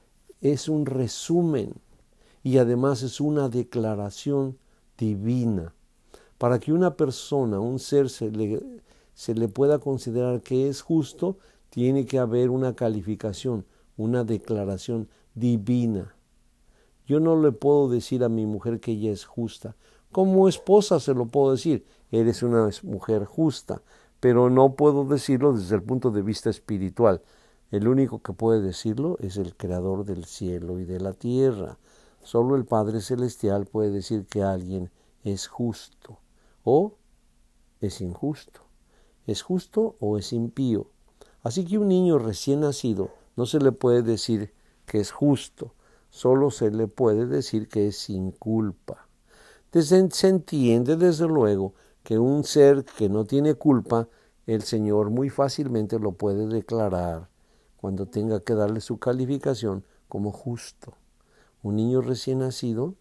es 0.42 0.68
un 0.68 0.84
resumen 0.84 1.72
y 2.42 2.58
además 2.58 3.02
es 3.02 3.20
una 3.20 3.49
declaración 3.49 4.58
divina. 4.99 5.72
Para 6.37 6.58
que 6.58 6.72
una 6.72 6.96
persona, 6.96 7.61
un 7.61 7.78
ser, 7.78 8.11
se 8.11 8.30
le, 8.30 8.61
se 9.14 9.34
le 9.34 9.49
pueda 9.49 9.78
considerar 9.78 10.42
que 10.42 10.68
es 10.68 10.82
justo, 10.82 11.38
tiene 11.70 12.04
que 12.04 12.18
haber 12.18 12.50
una 12.50 12.75
calificación, 12.75 13.64
una 13.96 14.25
declaración 14.25 15.08
divina. 15.34 16.14
Yo 17.06 17.20
no 17.20 17.40
le 17.40 17.52
puedo 17.52 17.88
decir 17.88 18.25
a 18.25 18.28
mi 18.28 18.44
mujer 18.44 18.80
que 18.80 18.92
ella 18.92 19.12
es 19.12 19.25
justa. 19.25 19.76
Como 20.11 20.49
esposa 20.49 20.99
se 20.99 21.14
lo 21.14 21.26
puedo 21.26 21.52
decir, 21.52 21.87
eres 22.11 22.42
una 22.42 22.68
mujer 22.82 23.25
justa, 23.25 23.80
pero 24.18 24.50
no 24.50 24.75
puedo 24.75 25.04
decirlo 25.04 25.52
desde 25.52 25.76
el 25.76 25.82
punto 25.82 26.11
de 26.11 26.22
vista 26.22 26.50
espiritual. 26.50 27.22
El 27.73 27.88
único 27.88 28.23
que 28.23 28.33
puede 28.33 28.61
decirlo 28.61 29.17
es 29.19 29.37
el 29.37 29.57
creador 29.57 30.05
del 30.05 30.25
cielo 30.25 30.79
y 30.79 30.85
de 30.85 31.00
la 31.00 31.12
tierra. 31.12 31.79
Solo 32.23 32.55
el 32.55 32.64
Padre 32.64 33.00
Celestial 33.00 33.67
puede 33.67 33.91
decir 33.91 34.26
que 34.26 34.45
alguien 34.45 34.93
es 35.25 35.49
justo 35.49 36.21
o 36.62 36.95
es 37.81 38.00
injusto 38.00 38.62
es 39.26 39.43
justo 39.43 39.97
o 40.00 40.19
es 40.19 40.33
impío. 40.33 40.87
Así 41.43 41.64
que 41.64 41.79
un 41.79 41.88
niño 41.88 42.19
recién 42.19 42.61
nacido 42.61 43.11
no 43.37 43.47
se 43.47 43.61
le 43.61 43.73
puede 43.73 44.02
decir 44.02 44.52
que 44.87 45.00
es 45.00 45.11
justo, 45.11 45.75
solo 46.11 46.50
se 46.50 46.71
le 46.71 46.87
puede 46.87 47.26
decir 47.26 47.69
que 47.69 47.88
es 47.88 47.97
sin 47.97 48.33
culpa. 48.33 49.09
se 49.73 50.29
entiende 50.29 50.97
desde 50.97 51.26
luego 51.26 51.75
que 52.02 52.19
un 52.19 52.45
ser 52.45 52.85
que 52.85 53.09
no 53.09 53.25
tiene 53.25 53.55
culpa, 53.55 54.09
el 54.47 54.62
Señor 54.62 55.11
muy 55.11 55.31
fácilmente 55.31 55.99
lo 55.99 56.12
puede 56.12 56.47
declarar 56.47 57.32
cuando 57.83 58.07
tenga 58.07 58.39
que 58.39 58.55
darle 58.55 58.81
su 58.81 58.99
calificación 59.01 59.85
como 60.09 60.31
justo. 60.31 60.95
Un 61.65 61.75
niño 61.75 62.01
recién 62.01 62.39
nacido 62.39 62.95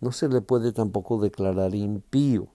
no 0.00 0.12
se 0.12 0.28
le 0.28 0.40
puede 0.40 0.70
tampoco 0.70 1.20
declarar 1.20 1.74
impío 1.74 2.46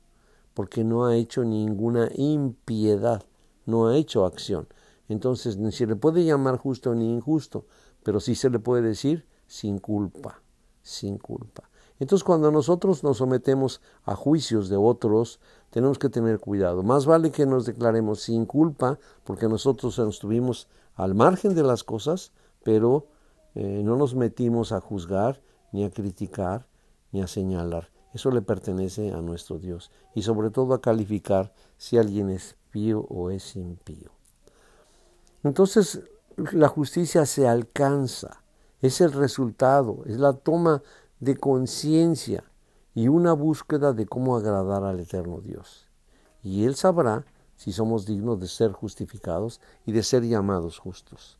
porque 0.53 0.85
no 0.85 1.05
ha 1.05 1.17
hecho 1.17 1.43
ninguna 1.43 2.09
impiedad, 2.15 3.23
no 3.65 3.89
ha 3.89 3.97
hecho 3.97 4.25
acción. 4.25 4.69
Entonces 5.09 5.57
ni 5.57 5.73
se 5.73 5.85
le 5.85 5.97
puede 5.97 6.23
llamar 6.23 6.55
justo 6.55 6.95
ni 6.95 7.11
injusto, 7.11 7.65
pero 8.03 8.21
sí 8.21 8.35
se 8.35 8.49
le 8.49 8.59
puede 8.59 8.81
decir 8.81 9.25
sin 9.45 9.79
culpa, 9.79 10.41
sin 10.81 11.17
culpa. 11.17 11.69
Entonces 11.99 12.23
cuando 12.23 12.51
nosotros 12.51 13.03
nos 13.03 13.17
sometemos 13.17 13.81
a 14.03 14.15
juicios 14.15 14.69
de 14.69 14.75
otros, 14.75 15.39
tenemos 15.69 15.97
que 15.97 16.09
tener 16.09 16.39
cuidado. 16.39 16.83
Más 16.83 17.05
vale 17.05 17.31
que 17.31 17.45
nos 17.45 17.65
declaremos 17.65 18.21
sin 18.21 18.45
culpa, 18.45 18.99
porque 19.23 19.47
nosotros 19.47 19.97
estuvimos 19.99 20.67
al 20.95 21.15
margen 21.15 21.55
de 21.55 21.63
las 21.63 21.83
cosas, 21.83 22.31
pero 22.63 23.07
eh, 23.55 23.81
no 23.83 23.95
nos 23.95 24.15
metimos 24.15 24.71
a 24.71 24.81
juzgar, 24.81 25.41
ni 25.71 25.85
a 25.85 25.89
criticar, 25.89 26.67
ni 27.11 27.21
a 27.21 27.27
señalar. 27.27 27.89
Eso 28.13 28.31
le 28.31 28.41
pertenece 28.41 29.11
a 29.11 29.21
nuestro 29.21 29.59
Dios 29.59 29.91
y 30.13 30.21
sobre 30.21 30.49
todo 30.49 30.73
a 30.73 30.81
calificar 30.81 31.53
si 31.77 31.97
alguien 31.97 32.29
es 32.29 32.55
pío 32.71 33.01
o 33.09 33.29
es 33.29 33.55
impío. 33.55 34.11
Entonces 35.43 36.01
la 36.37 36.67
justicia 36.67 37.25
se 37.25 37.47
alcanza, 37.47 38.41
es 38.81 39.01
el 39.01 39.11
resultado, 39.11 40.03
es 40.05 40.17
la 40.17 40.33
toma 40.33 40.81
de 41.19 41.37
conciencia 41.37 42.43
y 42.93 43.07
una 43.07 43.33
búsqueda 43.33 43.93
de 43.93 44.05
cómo 44.05 44.35
agradar 44.35 44.83
al 44.83 44.99
eterno 44.99 45.41
Dios. 45.41 45.87
Y 46.43 46.65
Él 46.65 46.75
sabrá 46.75 47.25
si 47.55 47.71
somos 47.71 48.05
dignos 48.05 48.39
de 48.39 48.47
ser 48.47 48.71
justificados 48.71 49.61
y 49.85 49.91
de 49.91 50.03
ser 50.03 50.23
llamados 50.23 50.79
justos. 50.79 51.37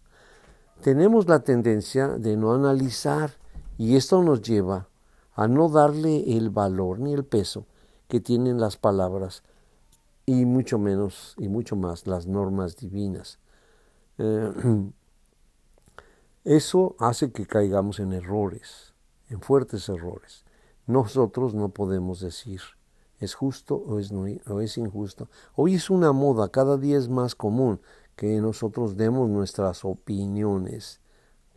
Tenemos 0.81 1.27
la 1.27 1.39
tendencia 1.39 2.07
de 2.07 2.35
no 2.37 2.53
analizar 2.53 3.31
y 3.77 3.95
esto 3.95 4.21
nos 4.21 4.41
lleva 4.41 4.87
a 5.33 5.47
no 5.47 5.69
darle 5.69 6.37
el 6.37 6.49
valor 6.49 6.99
ni 6.99 7.13
el 7.13 7.25
peso 7.25 7.65
que 8.07 8.19
tienen 8.19 8.59
las 8.59 8.77
palabras 8.77 9.43
y 10.25 10.45
mucho 10.45 10.79
menos 10.79 11.35
y 11.37 11.47
mucho 11.47 11.75
más 11.75 12.07
las 12.07 12.27
normas 12.27 12.77
divinas. 12.77 13.39
Eh, 14.17 14.51
eso 16.43 16.95
hace 16.99 17.31
que 17.31 17.45
caigamos 17.45 17.99
en 17.99 18.13
errores, 18.13 18.93
en 19.29 19.41
fuertes 19.41 19.89
errores. 19.89 20.45
Nosotros 20.87 21.53
no 21.53 21.69
podemos 21.69 22.19
decir 22.19 22.61
es 23.19 23.33
justo 23.33 23.75
o 23.75 23.99
es, 23.99 24.11
o 24.11 24.61
es 24.61 24.77
injusto. 24.77 25.29
Hoy 25.55 25.75
es 25.75 25.89
una 25.89 26.11
moda, 26.11 26.49
cada 26.49 26.77
día 26.77 26.97
es 26.97 27.09
más 27.09 27.35
común 27.35 27.79
que 28.15 28.39
nosotros 28.41 28.97
demos 28.97 29.29
nuestras 29.29 29.85
opiniones. 29.85 30.99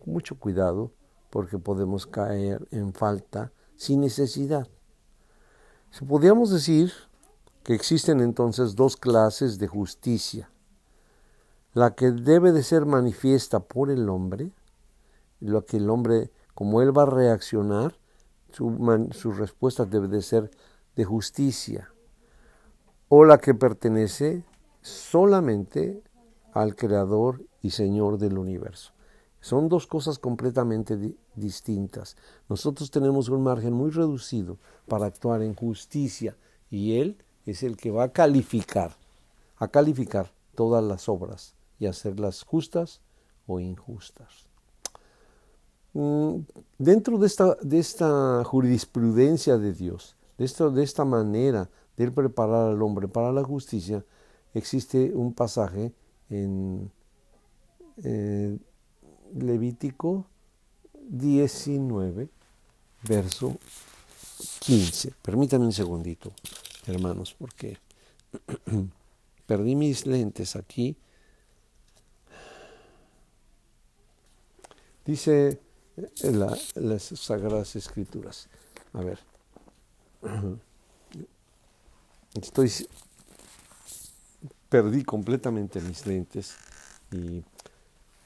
Mucho 0.05 0.39
cuidado 0.39 0.93
porque 1.31 1.59
podemos 1.59 2.07
caer 2.07 2.67
en 2.71 2.93
falta 2.93 3.53
sin 3.77 4.01
necesidad. 4.01 4.69
Podríamos 6.07 6.51
decir 6.51 6.93
que 7.63 7.75
existen 7.75 8.21
entonces 8.21 8.75
dos 8.75 8.97
clases 8.97 9.59
de 9.59 9.69
justicia. 9.69 10.51
La 11.75 11.95
que 11.95 12.11
debe 12.11 12.53
de 12.53 12.63
ser 12.63 12.87
manifiesta 12.87 13.61
por 13.61 13.91
el 13.91 14.09
hombre, 14.09 14.53
lo 15.41 15.65
que 15.65 15.77
el 15.77 15.91
hombre, 15.91 16.31
como 16.59 16.83
él 16.83 16.91
va 16.91 17.05
a 17.05 17.07
reaccionar, 17.07 17.95
su, 18.51 19.09
su 19.13 19.31
respuesta 19.31 19.85
debe 19.85 20.09
de 20.09 20.23
ser 20.23 20.51
de 20.97 21.05
justicia, 21.05 21.93
o 23.09 23.25
la 23.25 23.39
que 23.39 23.55
pertenece 23.55 24.43
solamente 24.83 26.03
al 26.53 26.75
Creador 26.75 27.45
y 27.63 27.71
Señor 27.71 28.19
del 28.19 28.39
universo. 28.39 28.93
Son 29.41 29.69
dos 29.69 29.87
cosas 29.87 30.19
completamente 30.19 30.99
distintas. 31.37 32.17
Nosotros 32.49 32.91
tenemos 32.91 33.29
un 33.29 33.45
margen 33.45 33.73
muy 33.73 33.93
reducido 33.93 34.59
para 34.89 35.07
actuar 35.07 35.43
en 35.43 35.55
justicia 35.55 36.37
y 36.71 36.99
Él 36.99 37.23
es 37.47 37.63
el 37.63 37.77
que 37.77 37.93
va 37.93 38.03
a 38.03 38.13
calificar, 38.13 38.97
a 39.59 39.69
calificar 39.69 40.33
todas 40.57 40.83
las 40.83 41.09
obras 41.09 41.55
y 41.79 41.87
hacerlas 41.87 42.43
justas 42.43 43.01
o 43.47 43.61
injustas. 43.61 44.48
Mm, 45.99 46.47
dentro 46.79 47.19
de 47.19 47.27
esta, 47.27 47.57
de 47.57 47.81
esta 47.81 48.45
jurisprudencia 48.45 49.59
de 49.59 49.73
Dios, 49.73 50.15
de, 50.39 50.47
de 50.71 50.85
esta 50.85 51.05
manera 51.05 51.69
de 51.97 52.09
preparar 52.13 52.71
al 52.71 52.81
hombre 52.83 53.09
para 53.09 53.33
la 53.33 53.43
justicia, 53.43 54.05
existe 54.55 55.11
un 55.13 55.33
pasaje 55.33 55.93
en 56.31 56.89
eh, 58.05 58.57
Levítico 59.35 60.25
19, 61.09 62.29
verso 63.03 63.57
15. 64.61 65.15
Permítanme 65.21 65.65
un 65.65 65.73
segundito, 65.73 66.31
hermanos, 66.87 67.35
porque 67.37 67.77
perdí 69.47 69.75
mis 69.75 70.07
lentes 70.07 70.55
aquí. 70.55 70.97
Dice 75.05 75.59
las 76.75 77.03
Sagradas 77.03 77.77
Escrituras. 77.77 78.49
A 78.93 79.01
ver. 79.01 79.19
Estoy. 82.41 82.71
Perdí 84.69 85.03
completamente 85.03 85.81
mis 85.81 86.07
lentes 86.07 86.57
y 87.11 87.43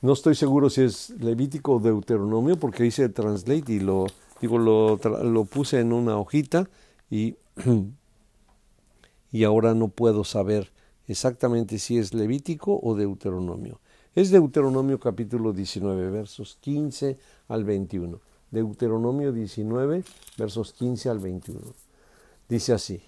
no 0.01 0.13
estoy 0.13 0.35
seguro 0.35 0.69
si 0.69 0.83
es 0.83 1.11
Levítico 1.11 1.75
o 1.75 1.79
Deuteronomio 1.79 2.57
porque 2.57 2.85
hice 2.85 3.09
translate 3.09 3.73
y 3.75 3.79
lo, 3.79 4.07
digo, 4.41 4.59
lo, 4.59 4.97
lo 4.97 5.45
puse 5.45 5.79
en 5.79 5.93
una 5.93 6.19
hojita 6.19 6.69
y, 7.09 7.37
y 9.31 9.45
ahora 9.45 9.75
no 9.75 9.87
puedo 9.89 10.25
saber 10.25 10.73
exactamente 11.07 11.79
si 11.79 11.99
es 11.99 12.15
Levítico 12.15 12.81
o 12.83 12.97
Deuteronomio. 12.97 13.81
Es 14.15 14.31
Deuteronomio 14.31 15.01
capítulo 15.01 15.55
19, 15.55 16.11
versos 16.11 16.59
15 16.61 17.19
al 17.49 17.65
21. 17.65 18.21
Deuteronomio 18.51 19.33
19, 19.33 20.05
versos 20.37 20.75
15 20.75 21.09
al 21.09 21.19
21. 21.19 21.61
Dice 22.47 22.75
así, 22.75 23.03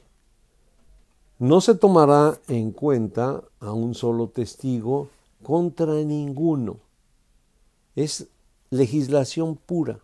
no 1.39 1.61
se 1.61 1.75
tomará 1.75 2.41
en 2.49 2.71
cuenta 2.71 3.45
a 3.61 3.73
un 3.75 3.95
solo 3.95 4.29
testigo 4.29 5.11
contra 5.43 5.93
ninguno. 5.93 6.79
Es 7.95 8.29
legislación 8.71 9.57
pura. 9.57 10.01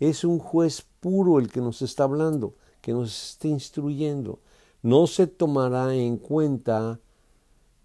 Es 0.00 0.24
un 0.24 0.40
juez 0.40 0.84
puro 0.98 1.38
el 1.38 1.48
que 1.48 1.60
nos 1.60 1.80
está 1.80 2.02
hablando, 2.02 2.54
que 2.80 2.92
nos 2.92 3.34
está 3.34 3.46
instruyendo. 3.46 4.40
No 4.82 5.06
se 5.06 5.28
tomará 5.28 5.94
en 5.94 6.16
cuenta, 6.16 6.98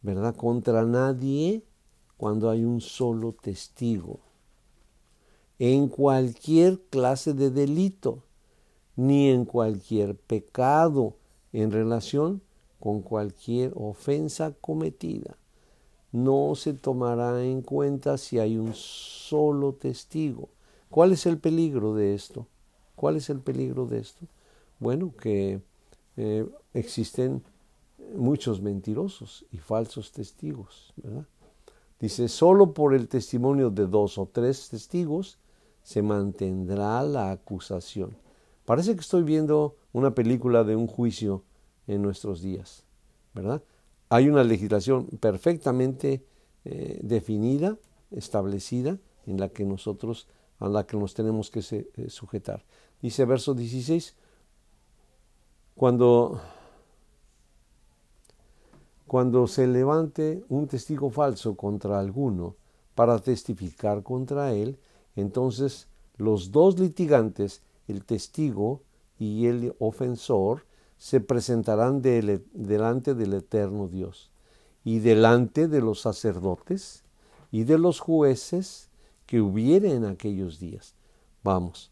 ¿verdad?, 0.01 0.35
contra 0.35 0.83
nadie 0.83 1.63
cuando 2.19 2.51
hay 2.51 2.63
un 2.63 2.81
solo 2.81 3.33
testigo. 3.33 4.19
En 5.57 5.87
cualquier 5.87 6.79
clase 6.91 7.33
de 7.33 7.49
delito, 7.49 8.23
ni 8.95 9.29
en 9.29 9.45
cualquier 9.45 10.15
pecado 10.15 11.15
en 11.53 11.71
relación 11.71 12.43
con 12.79 13.01
cualquier 13.01 13.71
ofensa 13.75 14.53
cometida 14.61 15.39
no 16.11 16.55
se 16.55 16.73
tomará 16.73 17.43
en 17.43 17.61
cuenta 17.61 18.17
si 18.17 18.39
hay 18.39 18.57
un 18.57 18.73
solo 18.73 19.73
testigo. 19.73 20.49
¿Cuál 20.89 21.11
es 21.11 21.25
el 21.25 21.37
peligro 21.37 21.93
de 21.93 22.15
esto? 22.15 22.47
¿Cuál 22.95 23.17
es 23.17 23.29
el 23.29 23.39
peligro 23.39 23.85
de 23.85 23.99
esto? 23.99 24.25
Bueno, 24.79 25.13
que 25.15 25.61
eh, 26.17 26.47
existen 26.73 27.43
muchos 28.15 28.61
mentirosos 28.61 29.45
y 29.51 29.57
falsos 29.57 30.11
testigos, 30.11 30.93
¿verdad? 30.97 31.25
Dice, 31.99 32.27
solo 32.27 32.73
por 32.73 32.93
el 32.93 33.07
testimonio 33.07 33.69
de 33.69 33.87
dos 33.87 34.17
o 34.17 34.25
tres 34.25 34.69
testigos 34.69 35.37
se 35.83 36.01
mantendrá 36.01 37.01
la 37.03 37.31
acusación. 37.31 38.17
Parece 38.65 38.93
que 38.93 39.01
estoy 39.01 39.23
viendo 39.23 39.75
una 39.91 40.13
película 40.15 40.63
de 40.63 40.75
un 40.75 40.87
juicio 40.87 41.43
en 41.87 42.01
nuestros 42.01 42.41
días, 42.41 42.85
¿verdad? 43.33 43.63
hay 44.09 44.27
una 44.27 44.43
legislación 44.43 45.05
perfectamente 45.05 46.25
eh, 46.65 46.99
definida, 47.03 47.77
establecida, 48.11 48.97
en 49.27 49.39
la 49.39 49.49
que 49.49 49.63
nosotros, 49.63 50.27
a 50.57 50.67
la 50.67 50.85
que 50.87 50.97
nos 50.97 51.13
tenemos 51.13 51.51
que 51.51 51.59
eh, 51.69 52.09
sujetar. 52.09 52.65
Dice 53.01 53.23
verso 53.25 53.53
16, 53.53 54.15
cuando, 55.75 56.41
cuando 59.09 59.47
se 59.47 59.65
levante 59.65 60.45
un 60.49 60.67
testigo 60.67 61.09
falso 61.09 61.57
contra 61.57 61.99
alguno 61.99 62.55
para 62.93 63.17
testificar 63.17 64.03
contra 64.03 64.53
él, 64.53 64.77
entonces 65.15 65.87
los 66.15 66.51
dos 66.51 66.79
litigantes, 66.79 67.63
el 67.87 68.05
testigo 68.05 68.83
y 69.17 69.47
el 69.47 69.73
ofensor, 69.79 70.67
se 70.97 71.21
presentarán 71.21 72.03
delante 72.03 73.15
del 73.15 73.33
eterno 73.33 73.87
Dios 73.87 74.31
y 74.83 74.99
delante 74.99 75.67
de 75.67 75.81
los 75.81 76.01
sacerdotes 76.01 77.03
y 77.51 77.63
de 77.63 77.79
los 77.79 77.99
jueces 77.99 78.91
que 79.25 79.41
hubiere 79.41 79.91
en 79.95 80.05
aquellos 80.05 80.59
días. 80.59 80.93
Vamos, 81.43 81.91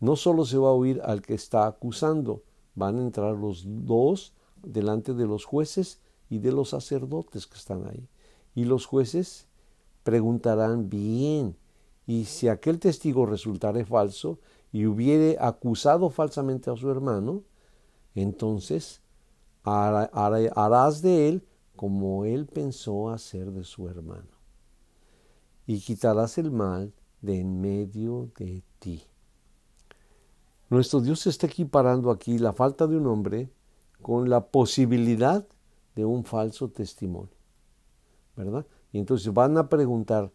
no 0.00 0.16
solo 0.16 0.46
se 0.46 0.56
va 0.56 0.68
a 0.68 0.72
oír 0.72 1.02
al 1.04 1.20
que 1.20 1.34
está 1.34 1.66
acusando, 1.66 2.42
van 2.74 2.96
a 2.96 3.02
entrar 3.02 3.36
los 3.36 3.64
dos 3.66 4.32
delante 4.62 5.12
de 5.12 5.26
los 5.26 5.44
jueces 5.44 6.00
y 6.28 6.38
de 6.38 6.52
los 6.52 6.70
sacerdotes 6.70 7.46
que 7.46 7.56
están 7.56 7.86
ahí. 7.86 8.08
Y 8.54 8.64
los 8.64 8.86
jueces 8.86 9.46
preguntarán 10.02 10.88
bien, 10.88 11.56
y 12.06 12.24
si 12.24 12.48
aquel 12.48 12.78
testigo 12.78 13.26
resultare 13.26 13.84
falso 13.84 14.38
y 14.72 14.86
hubiere 14.86 15.36
acusado 15.40 16.08
falsamente 16.10 16.70
a 16.70 16.76
su 16.76 16.90
hermano, 16.90 17.42
entonces 18.14 19.02
harás 19.62 21.02
de 21.02 21.28
él 21.28 21.46
como 21.76 22.24
él 22.24 22.46
pensó 22.46 23.10
hacer 23.10 23.52
de 23.52 23.64
su 23.64 23.88
hermano. 23.88 24.38
Y 25.66 25.80
quitarás 25.80 26.38
el 26.38 26.50
mal 26.50 26.94
de 27.20 27.40
en 27.40 27.60
medio 27.60 28.30
de 28.38 28.62
ti. 28.78 29.02
Nuestro 30.70 31.00
Dios 31.00 31.26
está 31.26 31.46
equiparando 31.46 32.10
aquí 32.10 32.38
la 32.38 32.52
falta 32.52 32.86
de 32.86 32.96
un 32.96 33.06
hombre 33.06 33.50
con 34.02 34.30
la 34.30 34.46
posibilidad 34.46 35.46
de 35.98 36.04
un 36.04 36.22
falso 36.22 36.68
testimonio. 36.68 37.34
¿Verdad? 38.36 38.64
Y 38.92 39.00
entonces 39.00 39.34
van 39.34 39.58
a 39.58 39.68
preguntar 39.68 40.30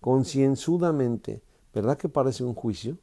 concienzudamente, 0.00 1.42
¿verdad 1.74 1.98
que 1.98 2.08
parece 2.08 2.42
un 2.42 2.54
juicio? 2.54 2.96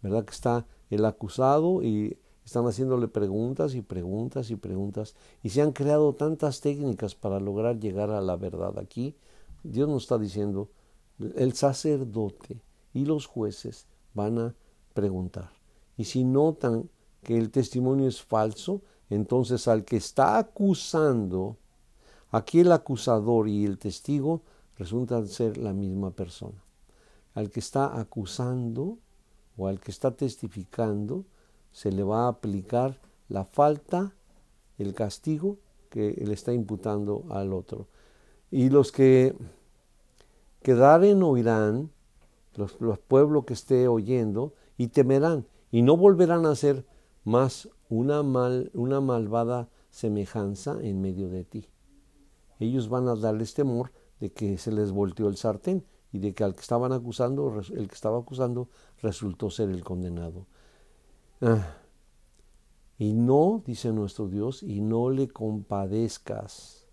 ¿Verdad 0.00 0.24
que 0.24 0.32
está 0.32 0.66
el 0.88 1.04
acusado 1.04 1.82
y 1.82 2.16
Están 2.46 2.66
haciéndole 2.66 3.08
preguntas 3.08 3.74
y 3.74 3.82
preguntas 3.82 4.50
y 4.50 4.56
preguntas 4.56 5.16
y 5.42 5.50
se 5.50 5.62
han 5.62 5.72
creado 5.72 6.12
tantas 6.14 6.60
técnicas 6.60 7.14
para 7.14 7.40
lograr 7.40 7.78
llegar 7.78 8.10
a 8.10 8.20
la 8.20 8.36
verdad. 8.36 8.78
Aquí 8.78 9.16
Dios 9.62 9.88
nos 9.88 10.04
está 10.04 10.18
diciendo, 10.18 10.70
el 11.36 11.54
sacerdote 11.54 12.62
y 12.92 13.04
los 13.06 13.26
jueces 13.26 13.86
van 14.12 14.38
a 14.38 14.54
preguntar. 14.92 15.52
Y 15.96 16.04
si 16.04 16.22
notan 16.24 16.90
que 17.22 17.38
el 17.38 17.50
testimonio 17.50 18.08
es 18.08 18.22
falso, 18.22 18.82
entonces 19.10 19.68
al 19.68 19.84
que 19.84 19.96
está 19.96 20.38
acusando, 20.38 21.56
aquí 22.30 22.60
el 22.60 22.72
acusador 22.72 23.48
y 23.48 23.64
el 23.64 23.78
testigo 23.78 24.42
resultan 24.76 25.28
ser 25.28 25.56
la 25.56 25.72
misma 25.72 26.10
persona. 26.10 26.62
Al 27.34 27.50
que 27.50 27.60
está 27.60 27.98
acusando 27.98 28.98
o 29.56 29.68
al 29.68 29.80
que 29.80 29.90
está 29.90 30.10
testificando, 30.12 31.24
se 31.72 31.92
le 31.92 32.02
va 32.02 32.24
a 32.24 32.28
aplicar 32.28 33.00
la 33.28 33.44
falta, 33.44 34.14
el 34.78 34.94
castigo 34.94 35.58
que 35.90 36.12
le 36.24 36.34
está 36.34 36.52
imputando 36.52 37.24
al 37.30 37.52
otro. 37.52 37.88
Y 38.50 38.70
los 38.70 38.92
que 38.92 39.36
quedaren 40.62 41.22
oirán, 41.22 41.90
los, 42.54 42.80
los 42.80 42.98
pueblos 42.98 43.44
que 43.44 43.54
esté 43.54 43.88
oyendo, 43.88 44.54
y 44.76 44.88
temerán, 44.88 45.46
y 45.70 45.82
no 45.82 45.96
volverán 45.96 46.46
a 46.46 46.54
ser 46.54 46.84
más 47.24 47.68
una, 47.88 48.22
mal, 48.22 48.70
una 48.74 49.00
malvada 49.00 49.68
semejanza 49.90 50.78
en 50.80 51.00
medio 51.00 51.28
de 51.28 51.44
ti. 51.44 51.68
Ellos 52.60 52.88
van 52.88 53.08
a 53.08 53.16
darles 53.16 53.54
temor 53.54 53.92
de 54.20 54.32
que 54.32 54.58
se 54.58 54.72
les 54.72 54.92
volteó 54.92 55.28
el 55.28 55.36
sartén 55.36 55.84
y 56.12 56.18
de 56.18 56.34
que 56.34 56.44
al 56.44 56.54
que 56.54 56.60
estaban 56.60 56.92
acusando, 56.92 57.60
el 57.74 57.88
que 57.88 57.94
estaba 57.94 58.18
acusando, 58.18 58.68
resultó 59.02 59.50
ser 59.50 59.70
el 59.70 59.82
condenado. 59.82 60.46
Ah. 61.40 61.78
Y 62.96 63.12
no, 63.12 63.62
dice 63.66 63.92
nuestro 63.92 64.28
Dios, 64.28 64.62
y 64.62 64.80
no 64.80 65.10
le 65.10 65.28
compadezcas. 65.28 66.86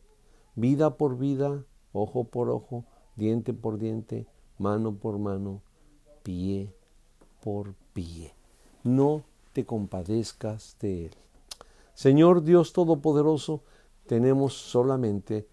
Vida 0.56 0.98
por 0.98 1.18
vida, 1.18 1.64
ojo 1.94 2.24
por 2.24 2.50
ojo, 2.50 2.86
diente 3.16 3.54
por 3.54 3.78
diente, 3.78 4.28
mano 4.58 4.96
por 4.96 5.20
mano, 5.20 5.62
pie 6.24 6.74
por 7.42 7.76
pie. 7.94 8.34
No 8.84 9.24
te 9.54 9.66
compadezcas 9.66 10.76
de 10.80 11.06
él. 11.06 11.12
Señor 11.94 12.44
Dios 12.44 12.74
Todopoderoso, 12.74 13.64
tenemos 14.08 14.54
solamente 14.54 15.48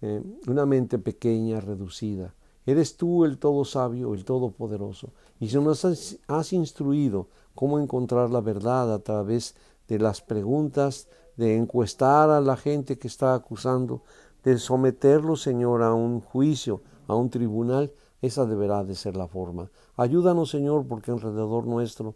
eh, 0.00 0.22
una 0.48 0.66
mente 0.66 0.98
pequeña, 0.98 1.60
reducida. 1.60 2.34
Eres 2.64 2.96
tú 2.96 3.24
el 3.24 3.38
todo 3.38 3.64
sabio, 3.64 4.14
el 4.14 4.24
todopoderoso. 4.24 5.12
Y 5.40 5.48
si 5.48 5.58
nos 5.58 5.84
has, 5.84 6.52
instruido 6.52 7.28
cómo 7.54 7.78
encontrar 7.78 8.30
la 8.30 8.40
verdad 8.40 8.92
a 8.94 9.00
través 9.00 9.56
de 9.88 9.98
las 9.98 10.20
preguntas, 10.20 11.08
de 11.36 11.56
encuestar 11.56 12.30
a 12.30 12.40
la 12.40 12.56
gente 12.56 12.98
que 12.98 13.08
está 13.08 13.34
acusando, 13.34 14.02
de 14.44 14.58
someterlo, 14.58 15.36
Señor, 15.36 15.82
a 15.82 15.94
un 15.94 16.20
juicio, 16.20 16.82
a 17.08 17.14
un 17.14 17.30
tribunal, 17.30 17.92
esa 18.20 18.46
deberá 18.46 18.84
de 18.84 18.94
ser 18.94 19.16
la 19.16 19.26
forma. 19.26 19.70
Ayúdanos, 19.96 20.50
Señor, 20.50 20.86
porque 20.86 21.10
alrededor 21.10 21.66
nuestro 21.66 22.14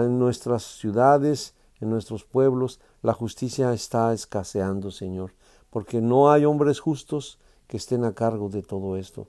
en 0.00 0.18
nuestras 0.18 0.62
ciudades, 0.62 1.54
en 1.80 1.90
nuestros 1.90 2.24
pueblos, 2.24 2.80
la 3.02 3.12
justicia 3.12 3.72
está 3.72 4.12
escaseando, 4.12 4.90
Señor, 4.90 5.34
porque 5.70 6.00
no 6.00 6.30
hay 6.30 6.44
hombres 6.44 6.80
justos 6.80 7.38
que 7.66 7.76
estén 7.76 8.04
a 8.04 8.14
cargo 8.14 8.48
de 8.48 8.62
todo 8.62 8.96
esto. 8.96 9.28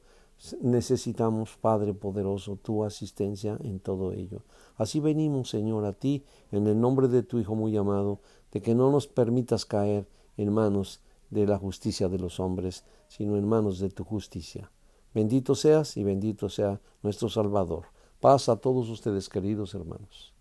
Necesitamos, 0.61 1.57
Padre 1.59 1.93
poderoso, 1.93 2.57
tu 2.57 2.83
asistencia 2.83 3.57
en 3.63 3.79
todo 3.79 4.13
ello. 4.13 4.41
Así 4.77 4.99
venimos, 4.99 5.49
Señor, 5.49 5.85
a 5.85 5.93
ti, 5.93 6.25
en 6.51 6.67
el 6.67 6.79
nombre 6.79 7.07
de 7.07 7.23
tu 7.23 7.39
Hijo 7.39 7.55
muy 7.55 7.75
amado, 7.77 8.19
de 8.51 8.61
que 8.61 8.75
no 8.75 8.91
nos 8.91 9.07
permitas 9.07 9.65
caer 9.65 10.07
en 10.37 10.51
manos 10.51 11.01
de 11.29 11.47
la 11.47 11.57
justicia 11.57 12.07
de 12.09 12.19
los 12.19 12.39
hombres, 12.39 12.83
sino 13.07 13.37
en 13.37 13.47
manos 13.47 13.79
de 13.79 13.89
tu 13.89 14.03
justicia. 14.03 14.71
Bendito 15.13 15.55
seas 15.55 15.97
y 15.97 16.03
bendito 16.03 16.49
sea 16.49 16.81
nuestro 17.01 17.29
Salvador. 17.29 17.85
Paz 18.19 18.49
a 18.49 18.57
todos 18.57 18.89
ustedes, 18.89 19.29
queridos 19.29 19.73
hermanos. 19.75 20.33